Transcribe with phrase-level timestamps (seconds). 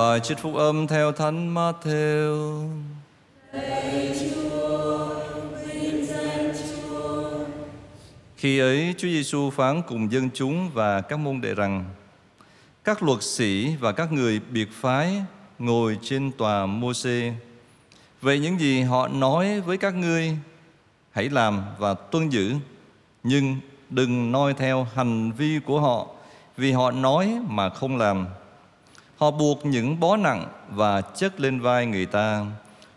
[0.00, 2.68] Bài trích phúc âm theo Thánh Matthew.
[8.36, 11.84] Khi ấy Chúa Giêsu phán cùng dân chúng và các môn đệ rằng
[12.84, 15.22] các luật sĩ và các người biệt phái
[15.58, 17.32] ngồi trên tòa Môsê.
[18.20, 20.36] Vậy những gì họ nói với các ngươi
[21.10, 22.54] hãy làm và tuân giữ,
[23.22, 23.56] nhưng
[23.90, 26.06] đừng noi theo hành vi của họ
[26.56, 28.26] vì họ nói mà không làm.
[29.20, 32.46] Họ buộc những bó nặng và chất lên vai người ta,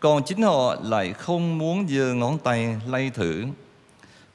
[0.00, 3.44] còn chính họ lại không muốn giơ ngón tay lay thử.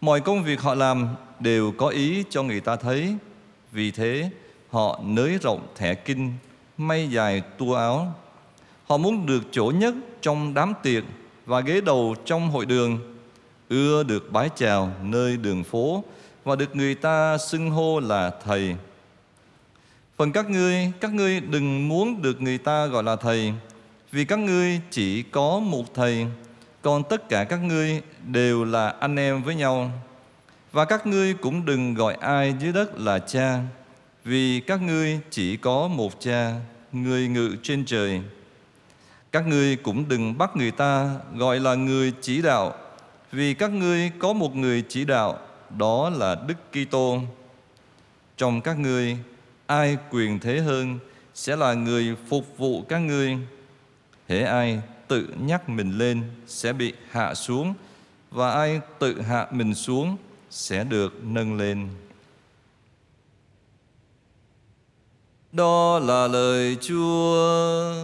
[0.00, 1.08] Mọi công việc họ làm
[1.40, 3.16] đều có ý cho người ta thấy,
[3.72, 4.30] vì thế
[4.70, 6.32] họ nới rộng thẻ kinh,
[6.78, 8.14] may dài tua áo.
[8.86, 11.04] Họ muốn được chỗ nhất trong đám tiệc
[11.46, 13.16] và ghế đầu trong hội đường,
[13.68, 16.04] ưa được bái chào nơi đường phố
[16.44, 18.76] và được người ta xưng hô là thầy.
[20.18, 23.52] Phần các ngươi, các ngươi đừng muốn được người ta gọi là thầy,
[24.12, 26.26] vì các ngươi chỉ có một thầy,
[26.82, 29.90] còn tất cả các ngươi đều là anh em với nhau.
[30.72, 33.58] Và các ngươi cũng đừng gọi ai dưới đất là cha,
[34.24, 36.54] vì các ngươi chỉ có một cha,
[36.92, 38.20] người ngự trên trời.
[39.32, 42.74] Các ngươi cũng đừng bắt người ta gọi là người chỉ đạo,
[43.32, 45.38] vì các ngươi có một người chỉ đạo,
[45.76, 47.20] đó là Đức Kitô.
[48.36, 49.16] Trong các ngươi,
[49.68, 50.98] ai quyền thế hơn
[51.34, 53.36] sẽ là người phục vụ các ngươi.
[54.28, 57.74] Hễ ai tự nhắc mình lên sẽ bị hạ xuống,
[58.30, 60.16] và ai tự hạ mình xuống
[60.50, 61.88] sẽ được nâng lên.
[65.52, 67.94] Đó là lời Chúa.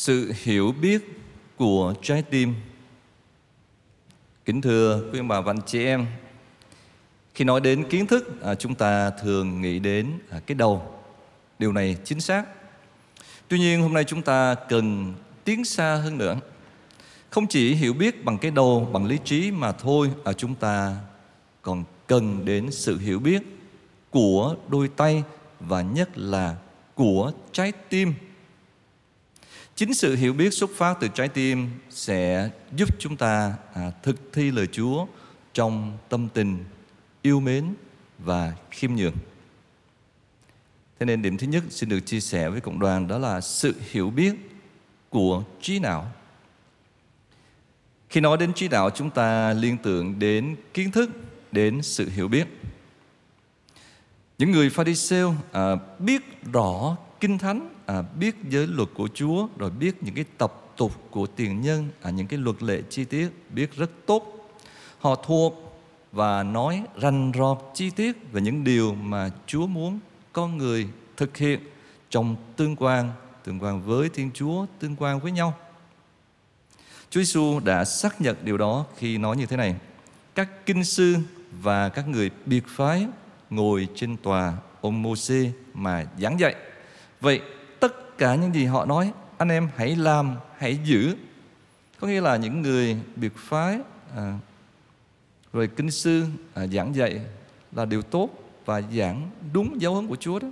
[0.00, 1.04] Sự hiểu biết
[1.56, 2.54] của trái tim.
[4.44, 6.06] Kính thưa quý ông bà và anh chị em
[7.34, 10.82] Khi nói đến kiến thức à, Chúng ta thường nghĩ đến à, cái đầu.
[11.58, 12.44] Điều này chính xác.
[13.48, 15.14] Tuy nhiên hôm nay chúng ta cần
[15.44, 16.36] tiến xa hơn nữa.
[17.30, 20.96] Không chỉ hiểu biết bằng cái đầu, bằng lý trí mà thôi à, Chúng ta
[21.62, 23.42] còn cần đến sự hiểu biết
[24.10, 25.22] của đôi tay
[25.60, 26.56] Và nhất là
[26.94, 28.14] của trái tim.
[29.80, 34.32] Chính sự hiểu biết xuất phát từ trái tim sẽ giúp chúng ta à, thực
[34.32, 35.06] thi lời Chúa
[35.54, 36.64] trong tâm tình
[37.22, 37.74] yêu mến
[38.18, 39.14] và khiêm nhường.
[40.98, 43.74] Thế nên điểm thứ nhất xin được chia sẻ với cộng đoàn đó là sự
[43.90, 44.34] hiểu biết
[45.08, 46.12] của trí não.
[48.08, 51.10] Khi nói đến trí não chúng ta liên tưởng đến kiến thức,
[51.52, 52.46] đến sự hiểu biết.
[54.38, 59.70] Những người Pharisêu à, biết rõ kinh thánh à, biết giới luật của Chúa rồi
[59.70, 63.28] biết những cái tập tục của tiền nhân à, những cái luật lệ chi tiết
[63.50, 64.50] biết rất tốt.
[64.98, 65.80] Họ thuộc
[66.12, 69.98] và nói rành rọt chi tiết về những điều mà Chúa muốn
[70.32, 71.60] con người thực hiện
[72.10, 73.10] trong tương quan
[73.44, 75.54] tương quan với Thiên Chúa tương quan với nhau.
[77.10, 79.74] Chúa Giêsu đã xác nhận điều đó khi nói như thế này.
[80.34, 81.16] Các kinh sư
[81.62, 83.06] và các người biệt phái
[83.50, 86.54] ngồi trên tòa ông Môsê mà giảng dạy.
[87.20, 87.40] Vậy
[88.20, 91.16] cả những gì họ nói anh em hãy làm hãy giữ
[92.00, 93.78] có nghĩa là những người biệt phái
[94.16, 94.38] à,
[95.52, 97.20] rồi kinh sư à, giảng dạy
[97.72, 98.30] là điều tốt
[98.64, 100.48] và giảng đúng giáo huấn của Chúa đó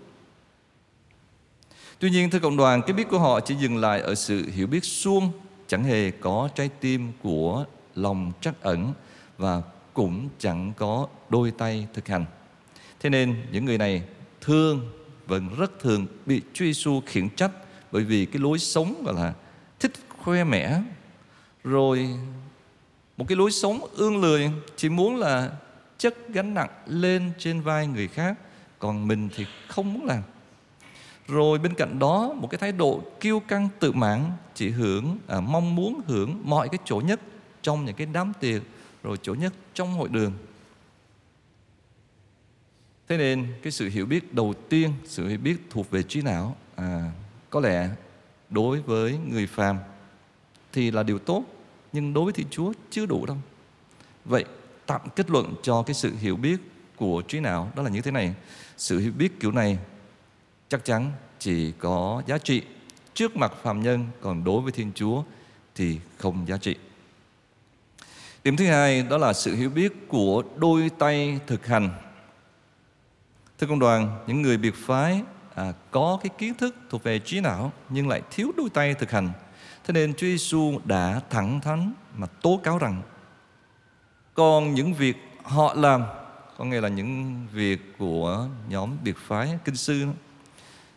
[1.99, 4.67] Tuy nhiên thưa cộng đoàn cái biết của họ chỉ dừng lại ở sự hiểu
[4.67, 5.33] biết suông
[5.67, 7.65] chẳng hề có trái tim của
[7.95, 8.93] lòng trắc ẩn
[9.39, 9.63] và
[9.95, 12.25] cũng chẳng có đôi tay thực hành.
[13.01, 14.03] Thế nên những người này
[14.41, 14.98] thương
[15.29, 17.51] vẫn rất thường bị truy su khiển trách
[17.93, 19.35] bởi vì cái lối sống gọi là
[19.81, 20.81] thích khoe mẽ.
[21.65, 22.09] Rồi
[23.17, 25.51] một cái lối sống ương lười chỉ muốn là
[25.99, 28.39] chất gánh nặng lên trên vai người khác
[28.79, 30.23] còn mình thì không muốn làm.
[31.29, 35.41] Rồi bên cạnh đó một cái thái độ kiêu căng tự mãn chỉ hưởng à,
[35.41, 37.21] mong muốn hưởng mọi cái chỗ nhất
[37.63, 38.63] trong những cái đám tiệc
[39.03, 40.33] rồi chỗ nhất trong hội đường
[43.09, 46.57] thế nên cái sự hiểu biết đầu tiên sự hiểu biết thuộc về trí não
[46.77, 47.13] à,
[47.51, 47.91] có lẽ
[48.51, 49.79] đối với người phàm
[50.73, 51.45] thì là điều tốt
[51.93, 53.37] nhưng đối với Thiên Chúa chưa đủ đâu.
[54.25, 54.45] Vậy
[54.87, 56.57] tạm kết luận cho cái sự hiểu biết
[56.97, 58.35] của trí não đó là như thế này.
[58.77, 59.79] Sự hiểu biết kiểu này
[60.69, 62.63] chắc chắn chỉ có giá trị
[63.15, 65.23] trước mặt phàm nhân còn đối với Thiên Chúa
[65.75, 66.77] thì không giá trị.
[68.45, 71.91] Điểm thứ hai đó là sự hiểu biết của đôi tay thực hành.
[73.59, 75.23] Thưa công đoàn, những người biệt phái
[75.55, 79.11] à, có cái kiến thức thuộc về trí não nhưng lại thiếu đôi tay thực
[79.11, 79.31] hành.
[79.85, 83.03] Thế nên Chúa Giêsu đã thẳng thắn mà tố cáo rằng
[84.35, 86.05] còn những việc họ làm
[86.57, 90.07] có nghĩa là những việc của nhóm biệt phái kinh sư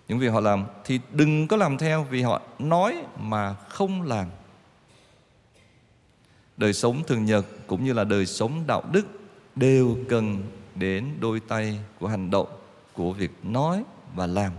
[0.07, 4.27] những việc họ làm thì đừng có làm theo vì họ nói mà không làm.
[6.57, 9.05] Đời sống thường nhật cũng như là đời sống đạo đức
[9.55, 10.43] đều cần
[10.75, 12.47] đến đôi tay của hành động,
[12.93, 13.83] của việc nói
[14.15, 14.53] và làm.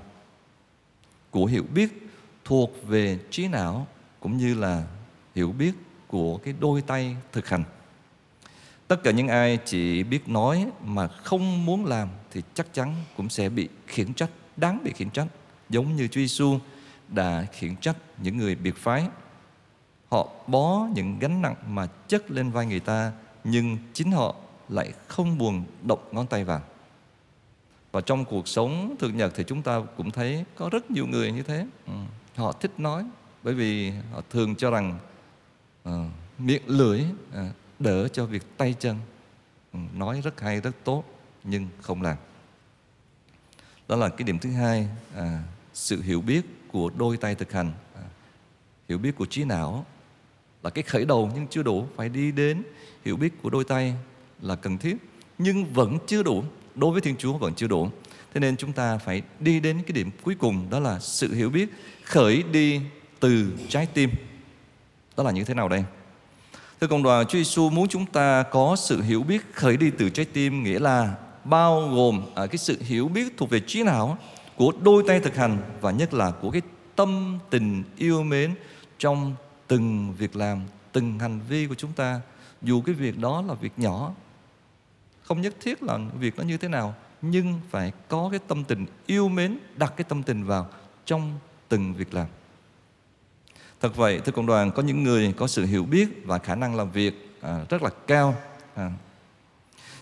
[1.30, 2.10] Của hiểu biết
[2.44, 3.86] thuộc về trí não
[4.20, 4.84] cũng như là
[5.34, 5.72] hiểu biết
[6.08, 7.64] của cái đôi tay thực hành.
[8.88, 13.28] Tất cả những ai chỉ biết nói mà không muốn làm thì chắc chắn cũng
[13.28, 15.26] sẽ bị khiển trách, đáng bị khiển trách.
[15.68, 16.58] Giống như Chúa Giêsu
[17.08, 19.04] đã khiển trách những người biệt phái.
[20.08, 23.12] Họ bó những gánh nặng mà chất lên vai người ta,
[23.44, 24.34] nhưng chính họ
[24.68, 26.62] lại không buồn động ngón tay vào
[27.92, 31.32] và trong cuộc sống thường nhật thì chúng ta cũng thấy có rất nhiều người
[31.32, 31.66] như thế.
[31.86, 31.92] Ừ.
[32.36, 33.04] họ thích nói
[33.42, 34.98] bởi vì họ thường cho rằng
[35.88, 35.94] uh,
[36.38, 37.36] miệng lưỡi uh,
[37.78, 38.96] đỡ cho việc tay chân.
[39.72, 41.04] Ừ, nói rất hay rất tốt
[41.44, 42.16] nhưng không làm.
[43.88, 45.42] Đó là cái điểm thứ hai à,
[45.72, 46.42] sự hiểu biết
[46.72, 47.72] của đôi tay thực hành.
[47.94, 48.02] À,
[48.88, 49.86] hiểu biết của trí não
[50.62, 52.62] là cái khởi đầu nhưng chưa đủ phải đi đến
[53.04, 53.94] hiểu biết của đôi tay
[54.42, 54.96] là cần thiết
[55.38, 56.44] nhưng vẫn chưa đủ.
[56.74, 57.88] Đối với thiên chúa vẫn chưa đủ.
[58.34, 61.50] Thế nên chúng ta phải đi đến cái điểm cuối cùng đó là sự hiểu
[61.50, 61.68] biết
[62.04, 62.80] khởi đi
[63.20, 64.10] từ trái tim.
[65.16, 65.84] Đó là như thế nào đây?
[66.80, 70.10] Thưa cộng đoàn chúa giêsu muốn chúng ta có sự hiểu biết khởi đi từ
[70.10, 71.14] trái tim nghĩa là
[71.44, 74.18] bao gồm à, cái sự hiểu biết thuộc về trí não
[74.56, 76.62] của đôi tay thực hành và nhất là của cái
[76.96, 78.54] tâm tình yêu mến
[78.98, 79.34] trong
[79.66, 80.60] từng việc làm
[80.92, 82.20] từng hành vi của chúng ta.
[82.62, 84.12] Dù cái việc đó là việc nhỏ
[85.22, 88.86] không nhất thiết là việc nó như thế nào nhưng phải có cái tâm tình
[89.06, 90.66] yêu mến đặt cái tâm tình vào
[91.04, 91.38] trong
[91.68, 92.26] từng việc làm.
[93.80, 96.76] Thật vậy thưa cộng đoàn có những người có sự hiểu biết và khả năng
[96.76, 98.34] làm việc à, rất là cao
[98.74, 98.90] à,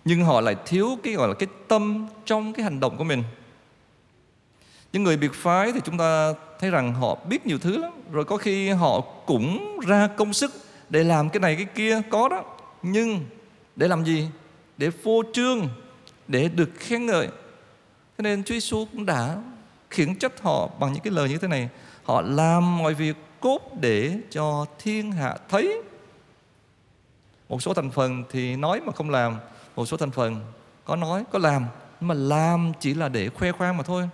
[0.04, 3.22] nhưng họ lại thiếu cái gọi là cái tâm trong cái hành động của mình.
[4.92, 8.24] Những người biệt phái thì chúng ta thấy rằng họ biết nhiều thứ lắm rồi
[8.24, 10.52] có khi họ cũng ra công sức
[10.90, 12.44] để làm cái này cái kia có đó.
[12.82, 13.20] Nhưng
[13.76, 14.28] để làm gì?
[14.80, 15.68] Để phô trương
[16.28, 17.26] để được khen ngợi.
[18.18, 19.42] Cho nên Chúa Giêsu cũng đã
[19.90, 21.68] khiển trách họ bằng những cái lời như thế này.
[22.02, 25.82] Họ làm mọi việc cốt để cho thiên hạ thấy.
[27.48, 29.36] Một số thành phần thì nói mà không làm
[29.76, 30.40] một số thành phần
[30.84, 31.66] có nói có làm
[32.00, 34.08] nhưng mà làm chỉ là để khoe khoang mà thôi.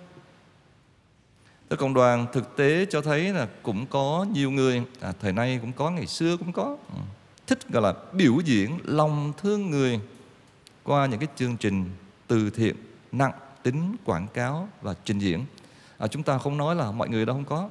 [1.71, 5.59] Thưa cộng đoàn thực tế cho thấy là cũng có nhiều người à, thời nay
[5.61, 7.01] cũng có ngày xưa cũng có ừ,
[7.47, 10.01] thích gọi là biểu diễn lòng thương người
[10.87, 11.91] qua những cái chương trình
[12.27, 12.77] từ thiện
[13.12, 15.44] nặng tính quảng cáo và trình diễn.
[15.99, 17.69] À, chúng ta không nói là mọi người đâu không có.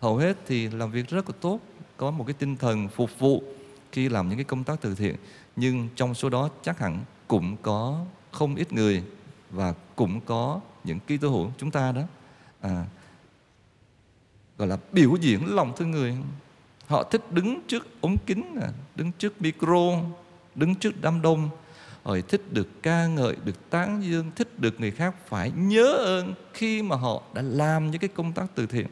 [0.00, 1.60] Hầu hết thì làm việc rất là tốt
[1.96, 3.42] có một cái tinh thần phục vụ
[3.92, 5.16] khi làm những cái công tác từ thiện.
[5.56, 9.02] Nhưng trong số đó chắc hẳn cũng có không ít người
[9.50, 12.02] và cũng có những ký tố hữu chúng ta đó.
[12.60, 12.84] À,
[14.58, 16.16] gọi là biểu diễn lòng thương người.
[16.86, 18.60] Họ thích đứng trước ống kính
[18.96, 20.02] đứng trước micro
[20.54, 21.48] đứng trước đám đông
[22.02, 26.34] họ thích được ca ngợi được tán dương thích được người khác phải nhớ ơn
[26.54, 28.86] khi mà họ đã làm những cái công tác từ thiện.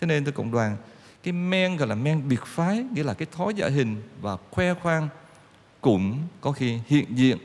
[0.00, 0.76] Thế nên tôi cộng đoàn
[1.22, 4.74] cái men gọi là men biệt phái nghĩa là cái thói dạ hình và khoe
[4.74, 5.08] khoang
[5.80, 7.38] cũng có khi hiện diện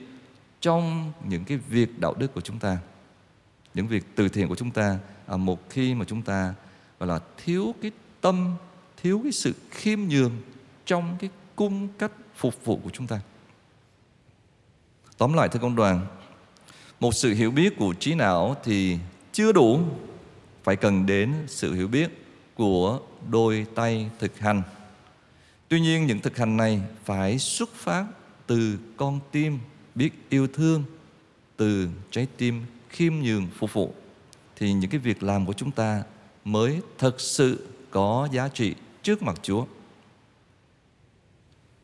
[0.61, 2.77] trong những cái việc đạo đức của chúng ta
[3.73, 4.97] những việc từ thiện của chúng ta.
[5.27, 6.53] À, một khi mà chúng ta
[6.99, 7.91] gọi là thiếu cái
[8.21, 8.55] tâm
[9.01, 10.31] thiếu cái sự khiêm nhường
[10.85, 13.19] trong cái cung cách phục vụ của chúng ta
[15.19, 16.07] tóm lại thưa công đoàn
[16.99, 18.97] một sự hiểu biết của trí não thì
[19.31, 19.79] chưa đủ
[20.63, 22.99] phải cần đến sự hiểu biết của
[23.29, 24.61] đôi tay thực hành.
[25.67, 28.05] Tuy nhiên những thực hành này phải xuất phát
[28.47, 29.59] từ con tim
[29.95, 30.83] biết yêu thương
[31.57, 33.93] từ trái tim khiêm nhường phục vụ.
[34.55, 36.03] Thì những cái việc làm của chúng ta
[36.45, 39.65] mới thật sự có giá trị trước mặt Chúa.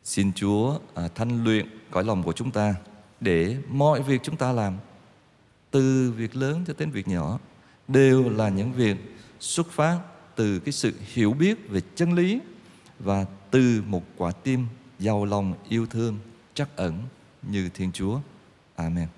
[0.04, 2.74] Xin Chúa à, thanh luyện cõi lòng của chúng ta
[3.20, 4.76] để mọi việc chúng ta làm,
[5.70, 7.38] từ việc lớn cho đến việc nhỏ,
[7.88, 8.96] đều là những việc
[9.40, 10.00] xuất phát
[10.36, 12.40] từ cái sự hiểu biết về chân lý
[12.98, 14.66] và từ một quả tim
[14.98, 16.18] giàu lòng yêu thương
[16.54, 17.02] chắc ẩn
[17.42, 18.20] như Thiên Chúa.
[18.76, 19.08] Amen.